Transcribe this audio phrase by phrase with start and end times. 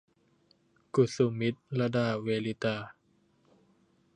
[0.95, 2.75] กุสุมิตลดาเวลลิตา